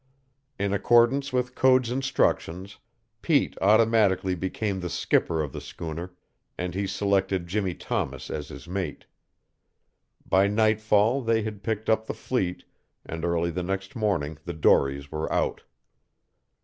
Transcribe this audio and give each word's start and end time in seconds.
In 0.57 0.73
accordance 0.73 1.31
with 1.31 1.53
Code's 1.53 1.91
instructions, 1.91 2.79
Pete 3.21 3.55
automatically 3.61 4.33
became 4.33 4.79
the 4.79 4.89
skipper 4.89 5.43
of 5.43 5.51
the 5.53 5.61
schooner, 5.61 6.15
and 6.57 6.73
he 6.73 6.87
selected 6.87 7.45
Jimmie 7.45 7.75
Thomas 7.75 8.31
as 8.31 8.47
his 8.47 8.67
mate. 8.67 9.05
By 10.27 10.47
nightfall 10.47 11.21
they 11.21 11.43
had 11.43 11.61
picked 11.61 11.87
up 11.87 12.07
the 12.07 12.15
fleet, 12.15 12.63
and 13.05 13.23
early 13.23 13.51
the 13.51 13.61
next 13.61 13.95
morning 13.95 14.39
the 14.43 14.53
dories 14.53 15.11
were 15.11 15.31
out. 15.31 15.61